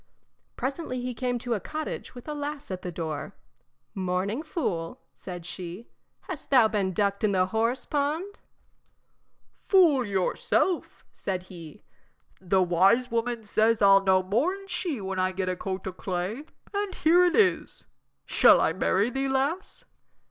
Presently 0.57 0.99
he 0.99 1.13
came 1.13 1.37
to 1.37 1.53
a 1.53 1.59
cottage 1.59 2.15
with 2.15 2.27
a 2.27 2.33
lass 2.33 2.71
at 2.71 2.81
the 2.81 2.91
door. 2.91 3.35
"Morning, 3.93 4.41
fool," 4.41 4.99
said 5.13 5.45
she; 5.45 5.89
"hast 6.21 6.49
thou 6.49 6.67
been 6.67 6.91
ducked 6.91 7.23
in 7.23 7.33
the 7.33 7.45
horse 7.45 7.85
pond?" 7.85 8.39
"Fool 9.59 10.03
yourself," 10.03 11.05
said 11.11 11.43
he, 11.53 11.83
"the 12.39 12.63
wise 12.63 13.11
woman 13.11 13.43
says 13.43 13.79
I'll 13.79 14.01
know 14.03 14.23
more 14.23 14.55
'n 14.55 14.67
she 14.67 14.99
when 14.99 15.19
I 15.19 15.31
get 15.31 15.49
a 15.49 15.55
coat 15.55 15.85
o' 15.85 15.93
clay, 15.93 16.45
and 16.73 16.95
here 16.95 17.23
it 17.23 17.35
is. 17.35 17.83
Shall 18.25 18.59
I 18.59 18.73
marry 18.73 19.11
thee, 19.11 19.27
lass?" 19.29 19.83